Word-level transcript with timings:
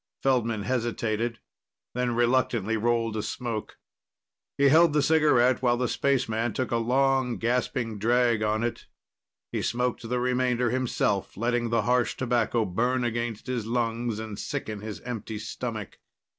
Feldman 0.23 0.63
hesitated, 0.63 1.37
then 1.93 2.15
reluctantly 2.15 2.75
rolled 2.75 3.15
a 3.15 3.21
smoke. 3.21 3.77
He 4.57 4.69
held 4.69 4.93
the 4.93 5.03
cigarette 5.03 5.61
while 5.61 5.77
the 5.77 5.87
spaceman 5.87 6.53
took 6.53 6.71
a 6.71 6.77
long, 6.77 7.37
gasping 7.37 7.99
drag 7.99 8.41
on 8.41 8.63
it. 8.63 8.87
He 9.51 9.61
smoked 9.61 10.09
the 10.09 10.19
remainder 10.19 10.71
himself, 10.71 11.37
letting 11.37 11.69
the 11.69 11.83
harsh 11.83 12.17
tobacco 12.17 12.65
burn 12.65 13.03
against 13.03 13.45
his 13.45 13.67
lungs 13.67 14.17
and 14.17 14.39
sicken 14.39 14.79
his 14.81 15.01
empty 15.01 15.37
stomach. 15.37 15.99